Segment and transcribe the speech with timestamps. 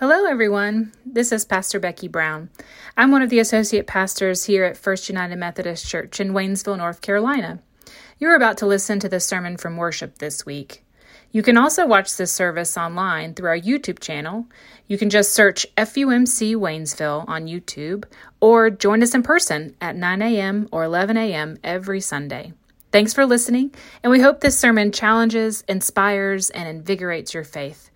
[0.00, 0.90] Hello, everyone.
[1.06, 2.50] This is Pastor Becky Brown.
[2.96, 7.00] I'm one of the associate pastors here at First United Methodist Church in Waynesville, North
[7.00, 7.60] Carolina.
[8.18, 10.84] You're about to listen to the sermon from worship this week.
[11.30, 14.46] You can also watch this service online through our YouTube channel.
[14.88, 18.04] You can just search FUMC Waynesville on YouTube
[18.40, 20.68] or join us in person at 9 a.m.
[20.72, 21.56] or 11 a.m.
[21.62, 22.52] every Sunday.
[22.90, 23.72] Thanks for listening,
[24.02, 27.90] and we hope this sermon challenges, inspires, and invigorates your faith.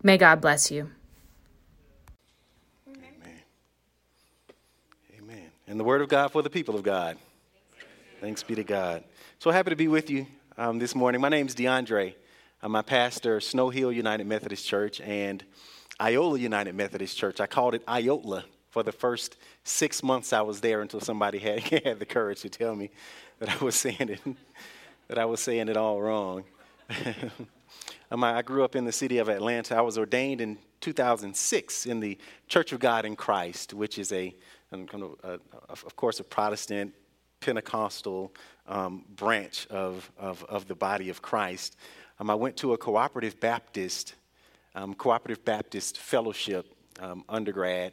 [0.00, 0.90] May God bless you.
[2.88, 3.42] Amen.
[5.18, 5.50] Amen.
[5.70, 7.16] And the word of God for the people of God.
[8.20, 9.04] Thanks be to God.
[9.38, 10.26] So happy to be with you
[10.58, 11.20] um, this morning.
[11.20, 12.14] My name is DeAndre.
[12.60, 15.44] I'm a pastor, Snow Hill United Methodist Church and
[16.02, 17.38] Iola United Methodist Church.
[17.38, 21.60] I called it Iola for the first six months I was there until somebody had,
[21.84, 22.90] had the courage to tell me
[23.38, 24.20] that I was saying it,
[25.06, 26.42] that I was saying it all wrong.
[28.10, 29.76] um, I grew up in the city of Atlanta.
[29.76, 34.34] I was ordained in 2006 in the Church of God in Christ, which is a,
[34.70, 36.94] kind of, a, of course, a Protestant
[37.40, 38.32] Pentecostal
[38.68, 41.76] um, branch of, of, of the body of Christ.
[42.18, 44.14] Um, I went to a cooperative Baptist,
[44.74, 46.66] um, cooperative Baptist fellowship
[47.00, 47.92] um, undergrad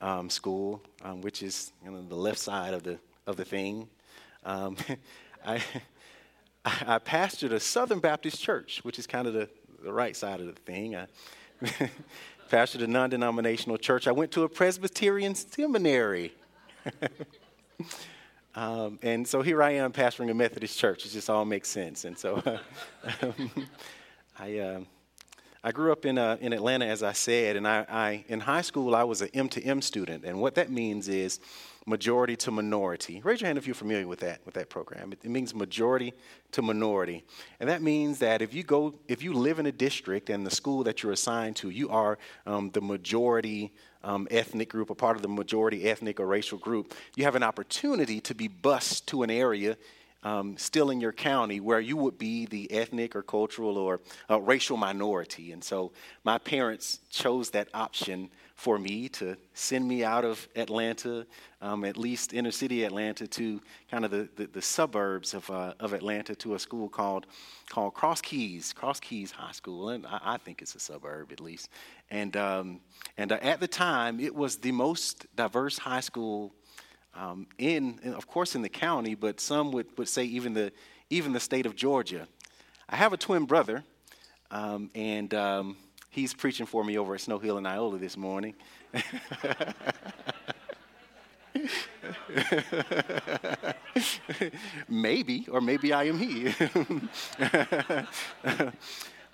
[0.00, 3.88] um, school, um, which is you know, the left side of the of the thing.
[4.44, 5.62] I,
[6.64, 9.48] I pastored a Southern Baptist church, which is kind of the,
[9.82, 10.96] the right side of the thing.
[10.96, 11.06] I
[12.50, 14.06] pastored a non-denominational church.
[14.06, 16.34] I went to a Presbyterian seminary.
[18.56, 21.04] Um, and so here I am pastoring a Methodist church.
[21.04, 22.06] It just all makes sense.
[22.06, 22.42] And so
[23.22, 23.50] um,
[24.38, 24.80] I, uh,
[25.62, 28.62] I grew up in, uh, in Atlanta, as I said, and I, I, in high
[28.62, 30.24] school I was an M to M student.
[30.24, 31.38] And what that means is
[31.86, 33.20] majority to minority.
[33.24, 35.12] Raise your hand if you're familiar with that, with that program.
[35.12, 36.12] It, it means majority
[36.52, 37.24] to minority.
[37.60, 40.50] And that means that if you go, if you live in a district and the
[40.50, 45.16] school that you're assigned to, you are um, the majority um, ethnic group, a part
[45.16, 49.22] of the majority ethnic or racial group, you have an opportunity to be bused to
[49.22, 49.76] an area
[50.24, 54.40] um, still in your county where you would be the ethnic or cultural or uh,
[54.40, 55.52] racial minority.
[55.52, 55.92] And so
[56.24, 61.26] my parents chose that option for me to send me out of Atlanta,
[61.60, 65.74] um, at least inner city Atlanta, to kind of the, the, the suburbs of, uh,
[65.78, 67.26] of Atlanta to a school called,
[67.68, 69.90] called Cross Keys, Cross Keys High School.
[69.90, 71.68] And I, I think it's a suburb at least.
[72.10, 72.80] And, um,
[73.18, 76.54] and uh, at the time, it was the most diverse high school
[77.14, 80.72] um, in, in, of course, in the county, but some would, would say even the,
[81.10, 82.26] even the state of Georgia.
[82.88, 83.84] I have a twin brother,
[84.50, 85.76] um, and um,
[86.16, 88.54] he's preaching for me over at Snow Hill and Iola this morning.
[94.88, 96.54] maybe, or maybe I am he.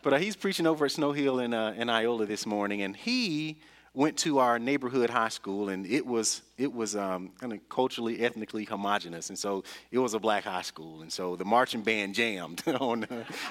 [0.02, 2.96] but uh, he's preaching over at Snow Hill and, uh, and Iola this morning, and
[2.96, 3.58] he
[3.94, 8.20] went to our neighborhood high school, and it was it was um, kind of culturally,
[8.20, 12.14] ethnically homogenous, and so it was a black high school, and so the marching band
[12.14, 13.06] jammed on,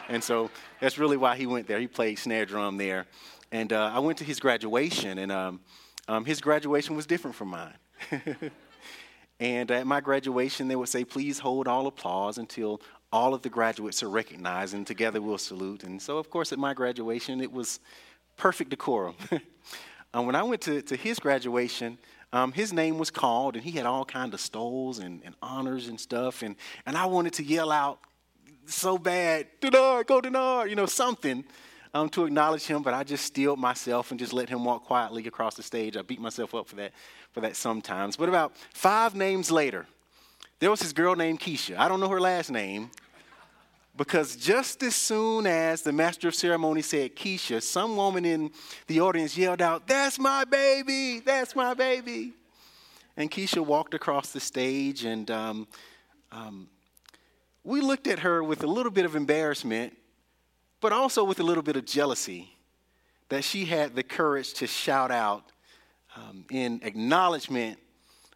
[0.10, 1.80] and so that's really why he went there.
[1.80, 3.06] He played snare drum there,
[3.52, 5.60] and uh, I went to his graduation, and um,
[6.08, 7.78] um, his graduation was different from mine.
[9.40, 12.82] and at my graduation, they would say, "Please hold all applause until
[13.14, 16.58] all of the graduates are recognized, and together we'll salute." And so, of course, at
[16.58, 17.80] my graduation, it was
[18.38, 19.16] perfect decorum.
[20.14, 21.98] Um, when I went to, to his graduation,
[22.34, 25.88] um, his name was called, and he had all kind of stoles and, and honors
[25.88, 26.42] and stuff.
[26.42, 26.56] And,
[26.86, 28.00] and I wanted to yell out
[28.66, 31.44] so bad, Denard, go Denard, you know, something
[31.94, 35.28] um, to acknowledge him, but I just steeled myself and just let him walk quietly
[35.28, 35.98] across the stage.
[35.98, 36.94] I beat myself up for that,
[37.32, 38.16] for that sometimes.
[38.16, 39.86] But about five names later,
[40.60, 41.78] there was this girl named Keisha.
[41.78, 42.92] I don't know her last name,
[43.98, 48.52] because just as soon as the master of ceremony said Keisha, some woman in
[48.88, 51.20] the audience yelled out, That's my baby!
[51.20, 52.34] That's my baby!
[53.18, 55.68] And Keisha walked across the stage, and um,
[56.32, 56.70] um,
[57.64, 59.96] we looked at her with a little bit of embarrassment,
[60.80, 62.56] but also with a little bit of jealousy
[63.30, 65.52] that she had the courage to shout out
[66.16, 67.78] um, in acknowledgement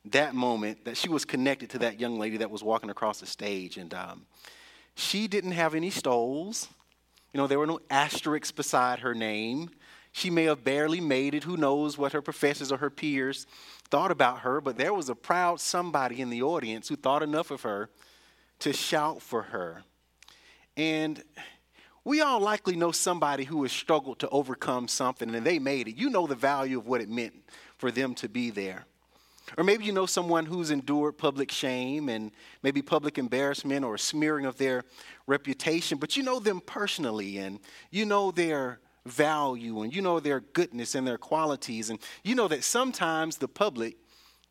[0.06, 3.25] that moment that she was connected to that young lady that was walking across the
[3.25, 3.78] stage.
[3.78, 4.25] And um,
[4.95, 6.68] she didn't have any stoles.
[7.33, 9.69] You know, there were no asterisks beside her name.
[10.13, 11.44] She may have barely made it.
[11.44, 13.45] Who knows what her professors or her peers
[13.89, 17.51] thought about her, but there was a proud somebody in the audience who thought enough
[17.51, 17.89] of her
[18.59, 19.83] to shout for her.
[20.77, 21.21] And
[22.06, 25.98] we all likely know somebody who has struggled to overcome something and they made it.
[25.98, 27.33] You know the value of what it meant
[27.77, 28.86] for them to be there.
[29.57, 32.31] Or maybe you know someone who's endured public shame and
[32.63, 34.83] maybe public embarrassment or smearing of their
[35.27, 37.59] reputation, but you know them personally and
[37.92, 41.89] you know their value and you know their goodness and their qualities.
[41.89, 43.97] And you know that sometimes the public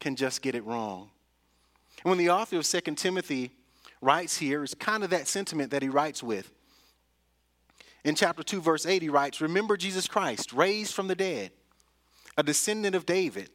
[0.00, 1.10] can just get it wrong.
[2.04, 3.50] And when the author of 2 Timothy
[4.00, 6.50] writes here, it's kind of that sentiment that he writes with.
[8.04, 11.52] In chapter 2, verse 8, he writes, Remember Jesus Christ, raised from the dead,
[12.36, 13.48] a descendant of David.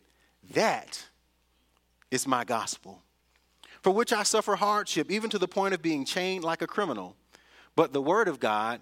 [0.53, 1.06] That
[2.11, 3.01] is my gospel,
[3.81, 7.15] for which I suffer hardship, even to the point of being chained like a criminal.
[7.75, 8.81] But the word of God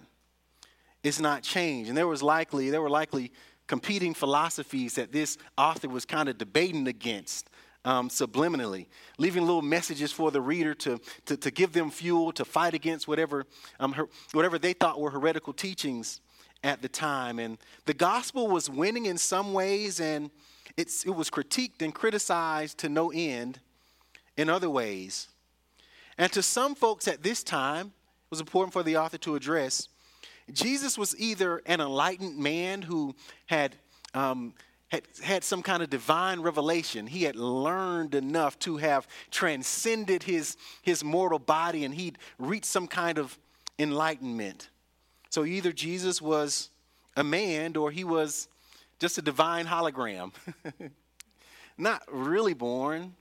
[1.02, 1.88] is not changed.
[1.88, 3.32] And there was likely, there were likely
[3.66, 7.50] competing philosophies that this author was kind of debating against
[7.84, 8.86] um, subliminally,
[9.18, 13.06] leaving little messages for the reader to, to, to give them fuel to fight against
[13.06, 13.46] whatever,
[13.78, 16.20] um, her, whatever they thought were heretical teachings
[16.64, 17.38] at the time.
[17.38, 20.30] And the gospel was winning in some ways, and
[20.76, 23.60] it's, it was critiqued and criticized to no end
[24.36, 25.28] in other ways.
[26.16, 29.88] And to some folks at this time, it was important for the author to address
[30.52, 33.14] Jesus was either an enlightened man who
[33.46, 33.76] had
[34.14, 34.54] um,
[34.88, 37.06] had had some kind of divine revelation.
[37.06, 42.86] He had learned enough to have transcended his, his mortal body and he'd reached some
[42.86, 43.38] kind of
[43.78, 44.70] enlightenment.
[45.28, 46.70] So either Jesus was
[47.16, 48.48] a man or he was
[48.98, 50.32] just a divine hologram.
[51.78, 53.14] not really born,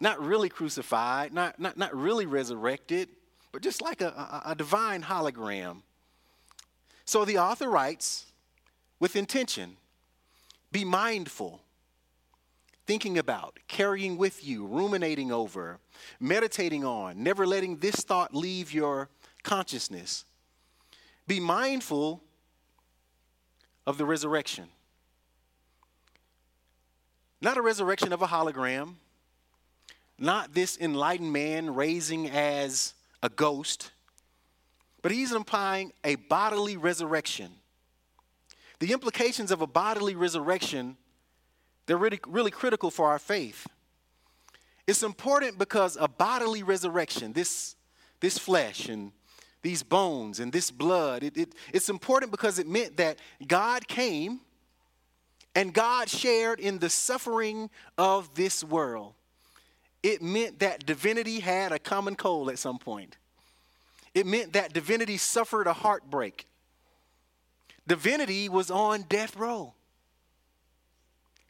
[0.00, 3.08] not really crucified, not, not, not really resurrected,
[3.52, 5.82] but just like a, a, a divine hologram.
[7.04, 8.26] So the author writes
[8.98, 9.76] with intention
[10.72, 11.62] be mindful,
[12.86, 15.78] thinking about, carrying with you, ruminating over,
[16.20, 19.08] meditating on, never letting this thought leave your
[19.42, 20.24] consciousness.
[21.26, 22.22] Be mindful
[23.86, 24.68] of the resurrection.
[27.40, 28.94] Not a resurrection of a hologram,
[30.18, 33.90] not this enlightened man raising as a ghost
[35.06, 37.52] but he's implying a bodily resurrection.
[38.80, 40.96] The implications of a bodily resurrection,
[41.86, 43.68] they're really, really critical for our faith.
[44.84, 47.76] It's important because a bodily resurrection, this,
[48.18, 49.12] this flesh and
[49.62, 54.40] these bones and this blood, it, it, it's important because it meant that God came
[55.56, 59.14] and God shared in the suffering of this world.
[60.02, 63.16] It meant that divinity had a common cold at some point.
[64.14, 66.46] It meant that divinity suffered a heartbreak.
[67.86, 69.72] Divinity was on death row.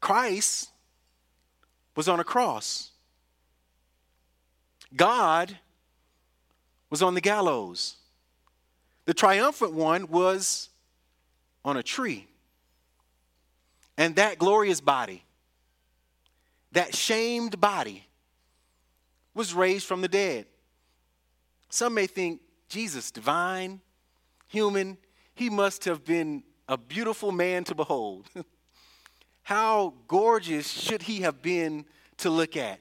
[0.01, 0.71] Christ
[1.97, 2.93] was on a cross.
[4.95, 5.59] God
[6.91, 7.97] was on the gallows.
[9.05, 10.69] The triumphant one was
[11.65, 12.29] on a tree.
[13.97, 15.25] And that glorious body,
[16.73, 18.07] that shamed body,
[19.35, 20.47] was raised from the dead.
[21.69, 23.81] Some may think Jesus, divine,
[24.49, 24.97] human,
[25.35, 28.29] he must have been a beautiful man to behold.
[29.43, 31.85] How gorgeous should he have been
[32.19, 32.81] to look at?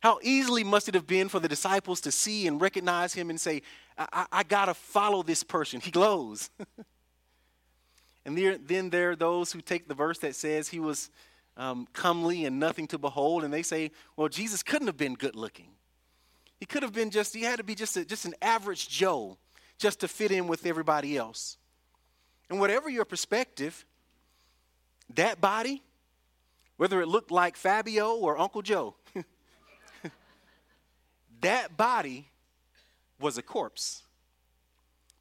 [0.00, 3.40] How easily must it have been for the disciples to see and recognize him and
[3.40, 3.62] say,
[3.96, 5.80] I, I, I got to follow this person.
[5.80, 6.50] He glows.
[8.26, 11.10] and there, then there are those who take the verse that says he was
[11.56, 15.36] um, comely and nothing to behold, and they say, well, Jesus couldn't have been good
[15.36, 15.68] looking.
[16.58, 19.38] He could have been just, he had to be just, a, just an average Joe
[19.78, 21.56] just to fit in with everybody else.
[22.50, 23.86] And whatever your perspective,
[25.14, 25.84] that body,
[26.78, 28.96] whether it looked like Fabio or Uncle Joe,
[31.42, 32.28] that body
[33.20, 34.02] was a corpse.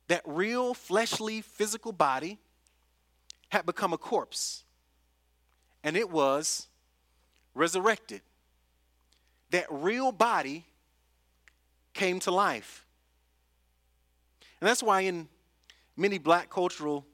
[0.07, 2.39] That real fleshly physical body
[3.55, 4.65] had become a corpse.
[5.81, 6.67] And it was
[7.53, 8.19] resurrected.
[9.51, 10.65] That real body
[11.93, 12.85] came to life.
[14.59, 15.29] And that's why in
[15.95, 17.05] many black cultural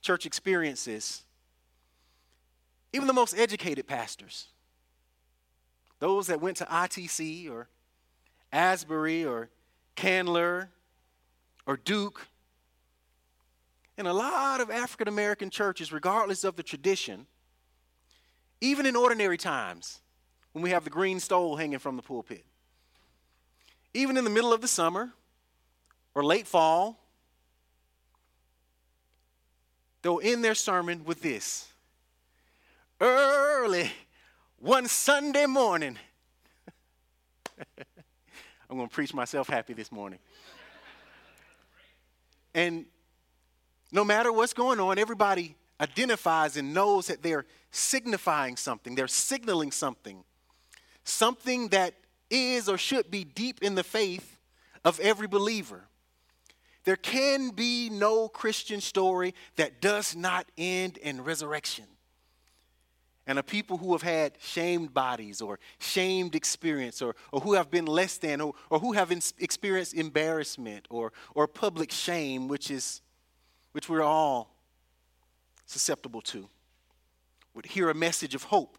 [0.00, 1.22] church experiences,
[2.94, 4.46] even the most educated pastors,
[5.98, 7.68] those that went to ITC or
[8.50, 9.50] Asbury or
[9.96, 10.70] Candler
[11.66, 12.26] or Duke,
[14.00, 17.26] in a lot of African American churches, regardless of the tradition,
[18.62, 20.00] even in ordinary times,
[20.52, 22.46] when we have the green stole hanging from the pulpit,
[23.92, 25.12] even in the middle of the summer
[26.14, 26.98] or late fall,
[30.00, 31.68] they'll end their sermon with this
[33.02, 33.92] early
[34.58, 35.98] one Sunday morning.
[38.70, 40.20] I'm going to preach myself happy this morning.
[42.54, 42.86] And
[43.92, 49.72] no matter what's going on, everybody identifies and knows that they're signifying something, they're signaling
[49.72, 50.24] something,
[51.04, 51.94] something that
[52.30, 54.38] is or should be deep in the faith
[54.84, 55.84] of every believer.
[56.84, 61.84] There can be no Christian story that does not end in resurrection.
[63.26, 67.70] And a people who have had shamed bodies or shamed experience or, or who have
[67.70, 73.02] been less than or, or who have experienced embarrassment or, or public shame, which, is,
[73.72, 74.54] which we're all
[75.66, 76.48] susceptible to,
[77.54, 78.76] would hear a message of hope.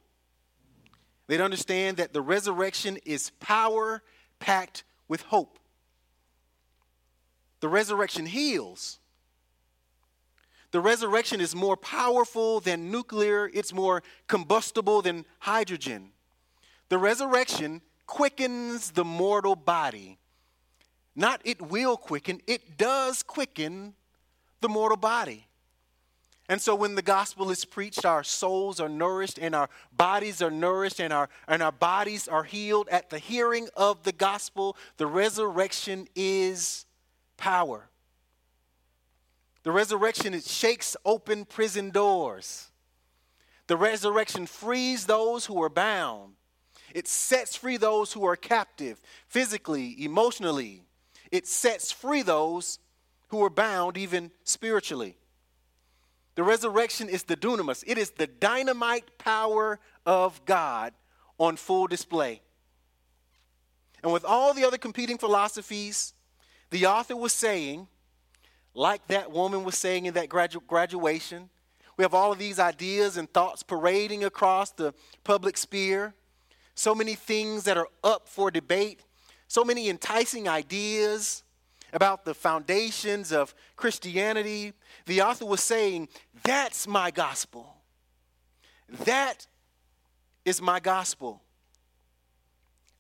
[1.28, 4.04] They'd understand that the resurrection is power
[4.40, 5.60] packed with hope.
[7.62, 9.00] The resurrection heals.
[10.72, 16.12] The resurrection is more powerful than nuclear, it's more combustible than hydrogen.
[16.90, 20.18] The resurrection quickens the mortal body.
[21.16, 23.94] Not it will quicken, it does quicken
[24.62, 25.48] the mortal body.
[26.50, 30.52] And so when the gospel is preached, our souls are nourished and our bodies are
[30.52, 32.90] nourished and our, and our bodies are healed.
[32.90, 36.86] At the hearing of the gospel, the resurrection is
[37.38, 37.90] power.
[39.64, 42.68] The resurrection it shakes open prison doors.
[43.68, 46.34] The resurrection frees those who are bound.
[46.94, 50.84] It sets free those who are captive, physically, emotionally.
[51.32, 52.80] It sets free those
[53.32, 55.16] who are bound, even spiritually.
[56.36, 60.94] The resurrection is the dunamis, it is the dynamite power of God
[61.40, 62.42] on full display.
[64.04, 66.14] And with all the other competing philosophies,
[66.72, 67.88] the author was saying,
[68.74, 71.50] like that woman was saying in that gradu- graduation,
[71.98, 76.14] we have all of these ideas and thoughts parading across the public sphere,
[76.76, 79.02] so many things that are up for debate,
[79.48, 81.44] so many enticing ideas
[81.94, 84.74] about the foundations of Christianity.
[85.06, 86.10] The author was saying,
[86.44, 87.76] That's my gospel.
[89.06, 89.48] That
[90.46, 91.42] is my gospel.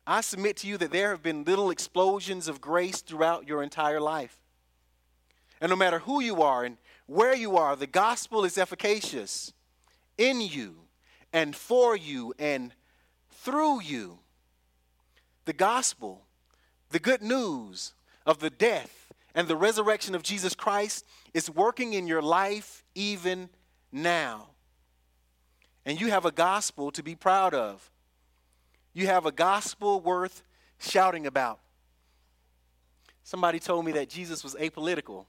[0.06, 4.02] I submit to you that there have been little explosions of grace throughout your entire
[4.02, 4.38] life.
[5.60, 9.54] And no matter who you are and where you are, the gospel is efficacious
[10.18, 10.76] in you
[11.32, 12.74] and for you and
[13.30, 14.20] through you.
[15.46, 16.26] The gospel,
[16.90, 17.94] the good news
[18.32, 23.50] of the death and the resurrection of Jesus Christ is working in your life even
[23.92, 24.48] now.
[25.86, 27.92] And you have a gospel to be proud of.
[28.94, 30.44] You have a gospel worth
[30.80, 31.60] shouting about.
[33.24, 35.26] Somebody told me that Jesus was apolitical.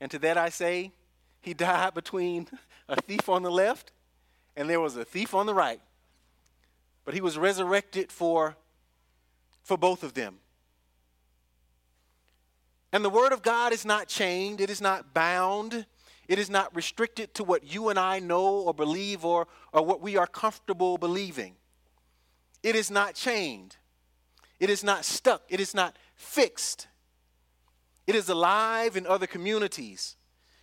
[0.00, 0.92] And to that I say,
[1.40, 2.46] he died between
[2.88, 3.90] a thief on the left
[4.56, 5.80] and there was a thief on the right.
[7.04, 8.56] But he was resurrected for,
[9.64, 10.38] for both of them.
[12.94, 15.84] And the Word of God is not chained, it is not bound,
[16.28, 20.00] it is not restricted to what you and I know or believe or, or what
[20.00, 21.56] we are comfortable believing.
[22.62, 23.78] It is not chained.
[24.60, 25.42] It is not stuck.
[25.48, 26.86] It is not fixed.
[28.06, 30.14] It is alive in other communities,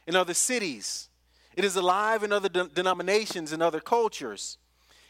[0.07, 1.09] in other cities.
[1.57, 4.57] It is alive in other de- denominations and other cultures.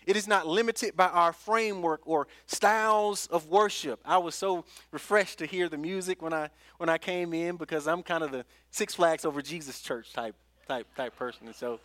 [0.06, 4.00] It is not limited by our framework or styles of worship.
[4.04, 7.88] I was so refreshed to hear the music when I when I came in because
[7.88, 10.36] I'm kind of the Six Flags over Jesus church type
[10.68, 11.80] type type person, and so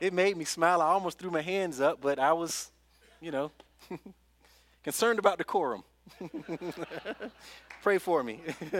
[0.00, 0.82] it made me smile.
[0.82, 2.70] I almost threw my hands up, but I was,
[3.20, 3.50] you know,
[4.82, 5.84] concerned about decorum.
[7.82, 8.40] Pray for me.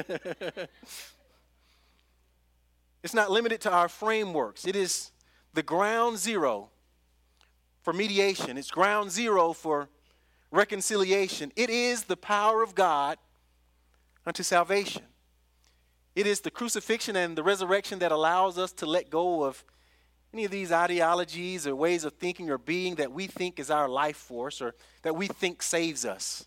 [3.02, 5.12] it's not limited to our frameworks, it is
[5.54, 6.68] the ground zero
[7.82, 9.88] for mediation, it's ground zero for
[10.50, 11.52] reconciliation.
[11.56, 13.18] It is the power of God
[14.26, 15.02] unto salvation.
[16.14, 19.64] It is the crucifixion and the resurrection that allows us to let go of
[20.32, 23.88] any of these ideologies or ways of thinking or being that we think is our
[23.88, 26.46] life force or that we think saves us.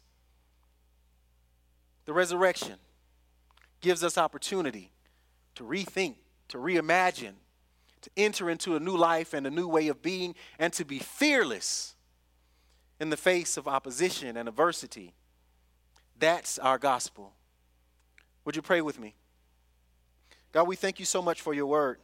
[2.05, 2.75] The resurrection
[3.81, 4.91] gives us opportunity
[5.55, 6.15] to rethink,
[6.49, 7.33] to reimagine,
[8.03, 10.99] to enter into a new life and a new way of being, and to be
[10.99, 11.95] fearless
[12.99, 15.13] in the face of opposition and adversity.
[16.19, 17.33] That's our gospel.
[18.45, 19.15] Would you pray with me?
[20.51, 21.99] God, we thank you so much for your word.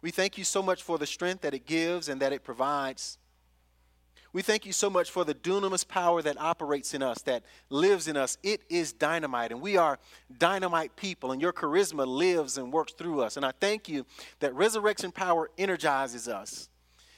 [0.00, 3.18] We thank you so much for the strength that it gives and that it provides.
[4.34, 8.08] We thank you so much for the dunamis power that operates in us, that lives
[8.08, 8.38] in us.
[8.42, 9.98] It is dynamite, and we are
[10.38, 13.36] dynamite people, and your charisma lives and works through us.
[13.36, 14.06] And I thank you
[14.40, 16.70] that resurrection power energizes us.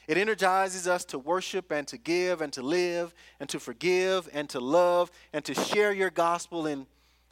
[0.08, 4.48] It energizes us to worship and to give and to live and to forgive and
[4.50, 6.86] to love and to share your gospel in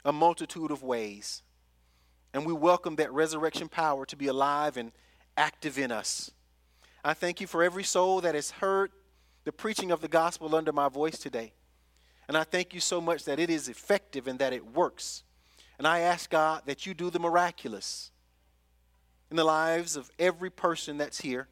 [0.05, 1.43] a multitude of ways.
[2.33, 4.93] And we welcome that resurrection power to be alive and
[5.37, 6.31] active in us.
[7.05, 8.93] I thank you for every soul that has heard
[9.45, 11.53] the preaching of the gospel under my voice today.
[12.29, 15.25] And I thank you so much that it is effective and that it works.
[15.79, 18.11] And I ask God that you do the miraculous
[19.31, 21.49] in the lives of every person that's here,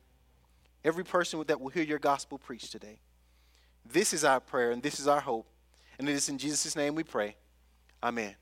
[0.85, 3.01] every person that will hear your gospel preached today.
[3.85, 5.49] This is our prayer and this is our hope.
[5.99, 7.37] And it is in Jesus' name we pray.
[8.03, 8.35] Amen.